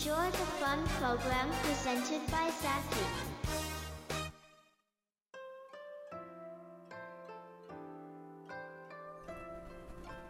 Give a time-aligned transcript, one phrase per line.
[0.00, 3.04] Enjoy the fun program presented by Zaki.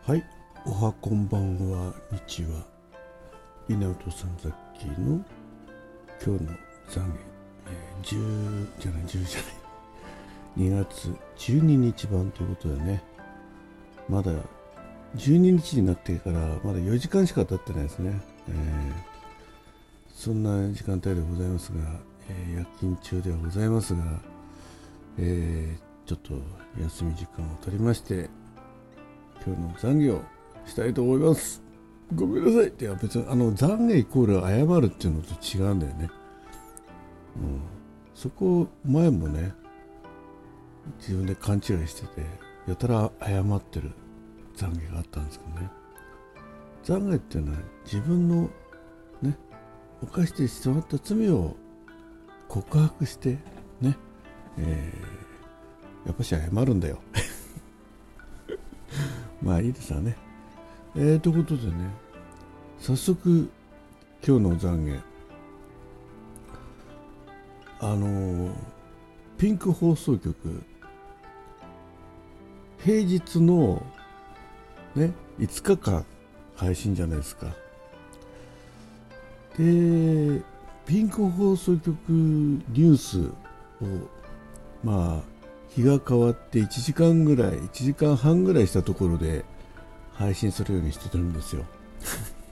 [0.03, 0.25] はい、
[0.67, 1.95] おはこんばんは、
[2.27, 2.67] 日は。
[3.69, 5.25] 稲音さんザッキーの
[6.21, 6.51] 今日の
[6.89, 7.19] 残念、
[7.67, 9.41] えー、10じゃない、10じゃ
[10.67, 13.05] ない、2月12日版ということでね、
[14.09, 14.33] まだ
[15.15, 18.21] 12日になってからまだ4時間しか経ってないですね。
[18.49, 19.20] えー
[20.21, 21.79] そんな時間帯でございますが、
[22.29, 24.03] えー夜勤中ではございますが、
[25.17, 26.35] えーちょっと
[26.79, 28.29] 休み時間を取りまして、
[29.47, 30.21] 今日の残業
[30.67, 31.63] したいと思います。
[32.15, 36.11] ごめんなさいって、や別にあの懺悔イコール謝るっていうのと違うんだよね。
[37.37, 37.61] うん、
[38.15, 39.55] そこ前もね、
[40.99, 42.27] 自分で勘違いしてて、
[42.69, 43.93] やたら謝ってる
[44.55, 45.71] 懺悔があったんですけどね。
[46.85, 48.51] 懺悔っていうのは自分の、
[50.03, 51.57] 犯してしまった罪を
[52.49, 53.39] 告白して
[53.81, 53.97] ね、
[54.59, 55.21] えー
[56.07, 56.99] やっぱし謝るんだよ。
[59.43, 60.17] まあいいですわね。
[60.97, 61.91] えー、ということでね、
[62.79, 63.51] 早速
[64.27, 65.01] 今日の懺悔。
[67.81, 68.55] あのー
[69.41, 70.63] ピンク放送局、
[72.85, 73.83] 平日の
[74.95, 76.05] ね、5日間
[76.57, 77.47] 配信じゃないですか。
[79.59, 80.43] で、
[80.87, 83.31] ピンク放送局ニュースを、
[84.83, 85.31] まあ、
[85.75, 89.45] 日が変わって1時間ぐらい、1時間半ぐらいしたところで
[90.15, 91.65] 配信するようにしてるんですよ。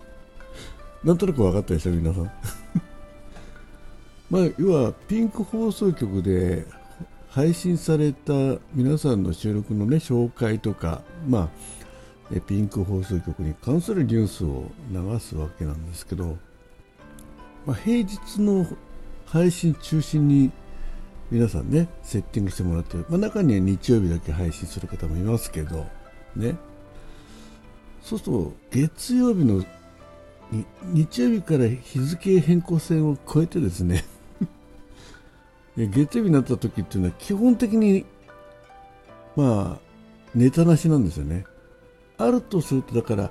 [1.05, 2.31] なんとなく分かったでしょ、皆さん。
[4.31, 6.67] まあ、要は、ピンク放送局で
[7.31, 8.33] 配信された
[8.75, 11.51] 皆さんの収録のね、紹介とか、ま
[12.35, 16.37] あ、ピンク放送局に関するニュースを流すわけなんですけど、
[17.69, 18.67] まあ、平日の
[19.27, 20.51] 配信中心に
[21.31, 25.87] 皆さんねセッティングしてもらってる、まあ、中には日曜日だけ配信する方もいますけど
[26.35, 26.57] ね。
[28.01, 29.63] そうすると月曜日の
[30.95, 34.03] 日曜日から日付変更線を超えてですね
[35.77, 38.07] 月曜日になった時っていうのは基本的に
[39.37, 39.81] まあ
[40.35, 41.45] ネタなしなんですよね。
[42.17, 43.31] あるとするとだから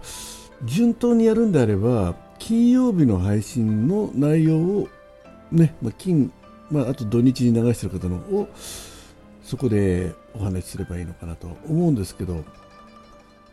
[0.63, 4.87] 順当にやるんであれば金曜日の配信の内容を
[5.51, 6.31] ね、まあ、金、
[6.71, 8.47] まあ、あと土日に流してる方のを
[9.43, 12.45] そこでお話しすればいいのかなと思うんですけど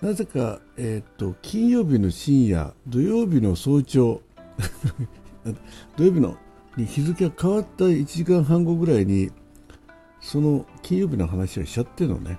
[0.00, 4.20] なぜか、えー、と金曜日の深夜土曜日の早朝
[5.98, 6.36] 土曜日の
[6.76, 9.32] に日付が変わった1時間半後ぐらいに
[10.20, 12.38] その金曜日の話をしちゃってるのね。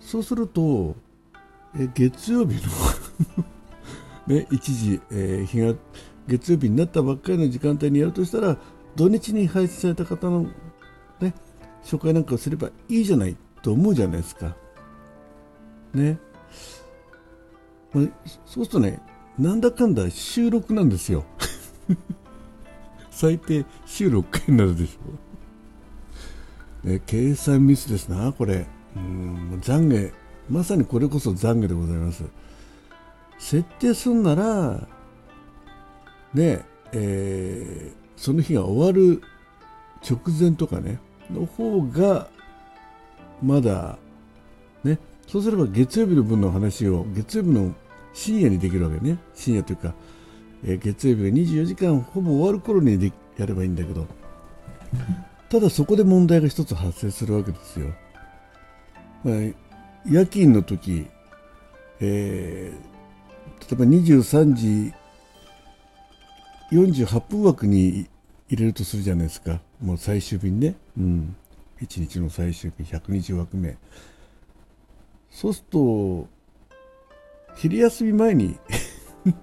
[0.00, 0.96] そうすると
[1.78, 3.44] え月曜日の
[4.28, 5.74] ね、一時、えー日が
[6.28, 8.58] 月曜日になったばっかりの時間帯にやるとしたら
[8.94, 10.42] 土日に配信された方の、
[11.20, 11.34] ね、
[11.82, 14.54] 紹介なんかをすればいいじゃないと思うじゃないですか。
[15.94, 16.18] ね。
[17.94, 18.04] まあ
[18.44, 19.00] そうするとね、
[19.38, 21.24] なんだかんだ収録なんですよ。
[23.10, 26.88] 最低週6回になるでしょ。
[26.88, 28.66] ね、計算ミスですな、これ。
[28.94, 30.12] うん、懺悔。
[30.50, 32.24] まさにこれこそ懺悔でございます。
[33.38, 34.86] 設定すんなら、
[36.34, 39.22] ねえーその日が終わる
[40.02, 40.98] 直前とかね、
[41.30, 42.28] の方が、
[43.40, 43.96] まだ、
[44.82, 44.98] ね、
[45.28, 47.72] そうすれば月曜日の分の話を月曜日の
[48.12, 49.18] 深夜にできるわけね。
[49.36, 49.94] 深夜というか、
[50.64, 54.04] えー月曜日が24時間ほぼ終わる頃にでやればいいんだけど、
[55.48, 57.86] ただそこで問題が一つ発生するわけですよ。
[59.22, 59.34] まあ、
[60.10, 61.06] 夜勤の時、
[62.00, 62.87] えー
[63.60, 64.94] 例えば23時
[66.70, 68.08] 48分枠に
[68.48, 71.36] 入れるとするじゃないですか、もう最終日ね、うん、
[71.80, 73.76] 1日の最終日、120枠目。
[75.30, 76.28] そうすると、
[77.56, 78.58] 昼休み前に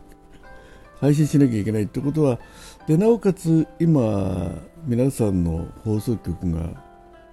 [1.00, 2.40] 配信しなきゃいけないってことは、
[2.88, 4.51] でなおかつ今、
[4.86, 6.84] 皆さんの放送局が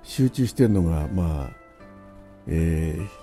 [0.03, 1.51] 集中してるのが、まあ、
[2.47, 3.23] えー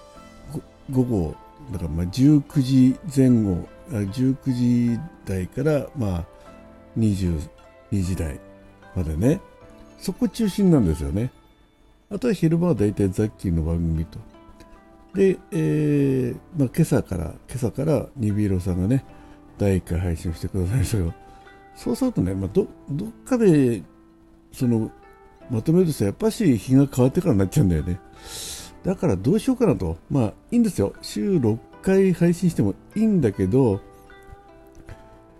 [0.91, 1.35] 午後、
[1.71, 6.25] だからまあ19時前後、19時台からまあ
[6.97, 7.49] 22
[7.91, 8.39] 時台
[8.95, 9.41] までね、
[9.97, 11.31] そこ中心なんですよね。
[12.11, 14.17] あとは昼間は大体ザッキーの番組と。
[15.13, 19.03] で、えーまあ、今朝から、今朝からニビーロさんがね、
[19.57, 21.13] 第1回配信してくださいましたよ。
[21.75, 23.81] そうするとね、まあ、どどっかで
[24.51, 24.91] その
[25.49, 27.99] まとめるとやっぱし日が変わってからになっちゃうんだよね。
[28.83, 29.97] だからどうしようかなと。
[30.09, 30.93] まあいいんですよ。
[31.01, 33.81] 週6回配信してもいいんだけど、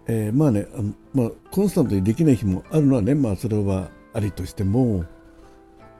[0.07, 0.81] えー、まあねあ、
[1.13, 5.05] まあ、コンスタントにできない日もあるのはね、まあ、それはありとしても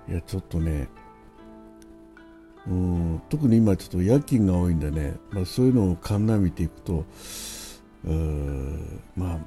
[0.10, 0.88] いやちょっとね
[2.68, 7.06] うん特に今ちょっと夜勤が多いんでね、まあ、そういうのを鑑みていくと
[9.16, 9.38] まあ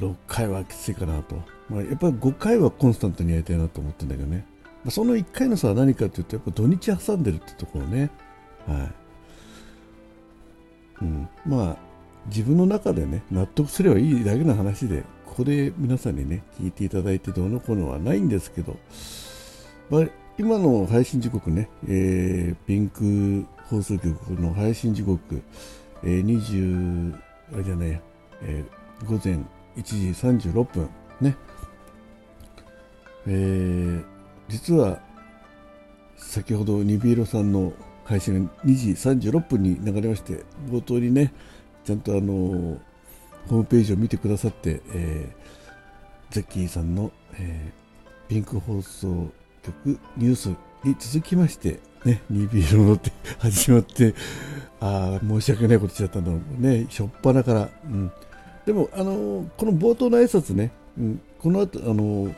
[0.00, 1.36] 6回はきついかなと、
[1.70, 4.44] まあ、やっぱり5回はコンスタントにやりたいなと思ってんだけどね、
[4.90, 8.10] その1回の差は何かというとやっぱ土日挟んでるってところね、
[8.66, 9.04] はい。
[11.02, 11.76] うん、まあ
[12.26, 18.76] 自分の中でね納得すればいいだけの話でここで皆さんにね聞いていただいてどうのこうのはないんですけど、
[19.90, 20.08] まあ、
[20.38, 25.42] 今の配信時刻ね、えー、ピンク放送局の配信時刻、
[26.02, 27.18] えー、20
[27.54, 28.00] あれじゃないや、
[28.42, 29.34] えー、午前
[29.76, 30.88] 1時36分
[31.20, 31.36] ね、
[33.26, 34.04] えー、
[34.48, 35.00] 実は
[36.16, 37.72] 先ほどニビーロさんの
[38.04, 41.32] 配信が2時36分に流れまして冒頭にね
[41.84, 49.30] ちゃんとあのホームページを見てくださって、えー、ザッキーさんの、えー、ピンク放送
[49.62, 50.48] 局ニュース
[50.84, 54.14] に続きましてね、ニビーロのって始まって、
[54.80, 58.12] ああ、申し訳ないことしちゃったのね、しょっぱなから、うん、
[58.66, 62.34] でも、あのこの冒頭の挨拶ね、うん、この後、あの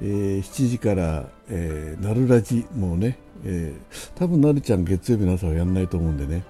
[0.00, 6.44] えー、7時から、えー、なるラジもうね、えー、多分なるちゃん月曜日の朝はやらないと思うんでね、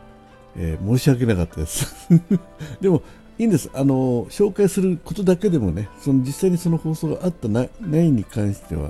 [0.57, 2.09] えー、申し訳なかったです。
[2.81, 3.03] でも
[3.39, 3.71] いいんです。
[3.75, 8.89] あの紹介することだけでもねその実際にその放送があったなないに関してはあ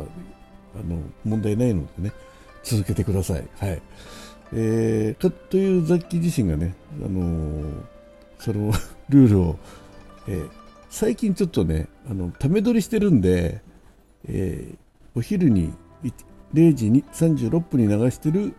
[0.89, 2.13] の問題ないのでね
[2.63, 3.47] 続けてください。
[3.59, 3.83] はい。
[4.55, 6.75] えー、かという雑記自身がね、
[7.05, 7.63] あのー、
[8.39, 8.73] その
[9.11, 9.59] ルールを
[10.29, 10.51] えー、
[10.91, 13.63] 最近ちょっとね、あの、ため撮りしてるんで、
[14.29, 15.73] えー、お昼に
[16.55, 18.55] 0時に36分に流してる、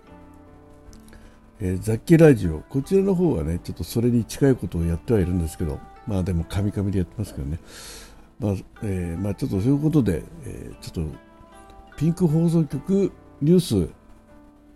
[1.60, 7.60] えー、雑記ラジオ、こちらの方はね、ちょっとそれに近いことをやってはいるんですけど、まあでも、カミカミでやってますけどね。
[8.40, 11.16] まあ、えー、まあちょっとそういうことで、えー、ちょっと、
[11.98, 13.12] ピンク放送局
[13.42, 13.90] ニュース、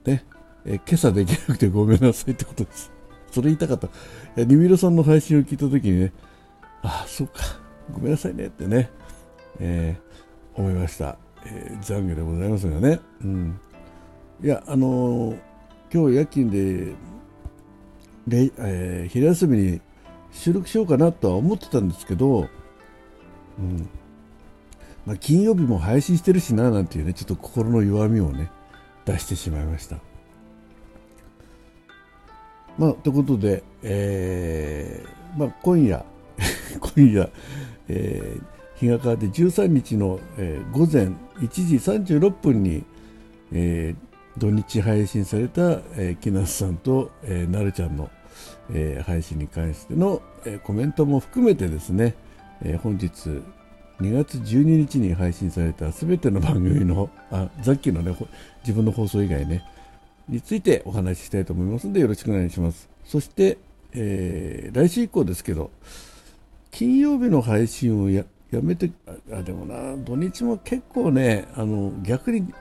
[0.05, 0.25] ね、
[0.65, 2.91] えー、今朝できなくてごめんなさいってことです。
[3.31, 3.89] それ言いたかった。
[4.43, 6.13] リミロさんの配信を聞いたときにね、
[6.81, 7.33] ああ、そうか、
[7.91, 8.91] ごめんなさいねってね、
[9.59, 10.12] えー、
[10.55, 11.17] 思いました。
[11.45, 12.99] えー、残業でございますがね。
[13.21, 13.59] うん。
[14.43, 15.37] いや、あのー、
[15.93, 16.95] 今日夜勤で、
[18.27, 19.81] でえー、昼休みに
[20.31, 22.47] 収録しようかなとは思ってたんですけど、
[23.59, 23.89] うん
[25.05, 28.49] まあ、金曜日も配信してるしななんていうね、ちょっと心の弱みをね、
[29.05, 29.97] 出してしまいました。
[32.77, 36.05] まあ、ということで、えーまあ、今夜、
[36.95, 37.29] 今夜、
[37.87, 41.07] えー、日が変わって13日の、えー、午前
[41.39, 42.83] 1時36分に、
[43.51, 45.61] えー、土日配信された、
[45.95, 48.09] えー、木梨さんと、えー、なるちゃんの、
[48.71, 52.15] えー、配信に関しての、えー、コメントも含めてですね、
[52.61, 53.41] えー、本日
[54.01, 58.15] 2月12日に配信されたすべての番組のあさっきのね
[58.61, 59.63] 自分の放送以外ね
[60.27, 62.89] についてお話ししたいと思いますのでよろしくお願いします。
[63.05, 63.57] そして、
[63.91, 65.69] えー、来週以降ですけど
[66.71, 68.23] 金曜日の配信をや
[68.53, 68.91] やめて
[69.31, 72.53] あでもな土日も結構ねあの逆に、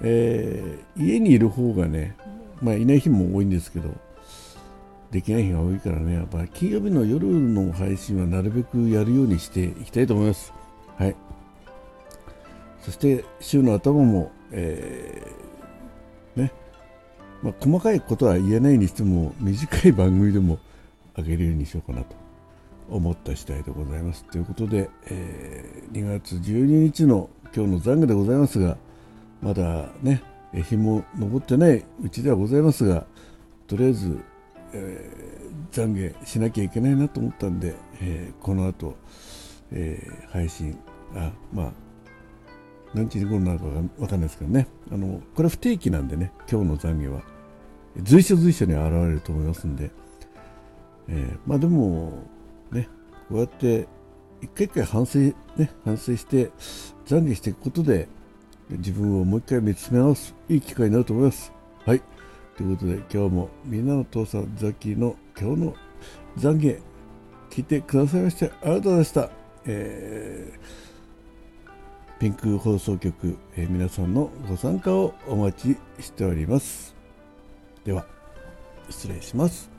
[0.00, 2.16] えー、家にいる方がね、
[2.62, 3.90] まあ、いない日も多いんですけど
[5.10, 10.52] できない日が多いからねやっぱ金曜日の夜の配信はなるべくやるようにしていきたいと思います。
[10.96, 11.16] はい。
[12.80, 16.52] そして週の頭も、えー、ね
[17.42, 20.58] まあ、細かいことは言えないにしても短い番組でも
[21.16, 22.23] 上げるようにしようかなと。
[22.88, 24.24] 思った次第でございます。
[24.24, 28.76] ということで、えー、2月12日の今日の懺悔でございますが、
[29.40, 30.22] まだね、
[30.52, 33.06] 日も昇ってないうちではございますが、
[33.66, 34.18] とりあえず、
[34.72, 38.96] えー、懺悔しなきゃいけないなと思ったんで、えー、この後、
[39.72, 40.78] えー、配信、
[41.14, 41.72] あ、まあ、
[42.94, 43.66] 何時頃になるか
[43.98, 47.22] わかんないですけどね、あの、これは不定期なんでね、今日の懺悔は、
[48.02, 49.90] 随所随所に現れると思いますんで、
[51.08, 52.12] えー、まあでも、
[53.28, 53.86] こうやって
[54.40, 55.34] 一回一回反省、ね、
[55.84, 56.50] 反省して
[57.06, 58.08] 懺悔していくことで
[58.70, 61.52] 自分をもう一回見つめ直すいい機会になると思います。
[61.84, 62.02] はい。
[62.56, 65.74] ということで今日もみんなの父さんザキの今日の
[66.38, 66.80] 懺悔
[67.50, 69.30] 聞いてくださいましてありがとうございました。
[69.66, 76.94] えー、ピンク放送局、えー、皆さんのご参加をお待ちしております。
[77.84, 78.06] では、
[78.90, 79.73] 失礼します。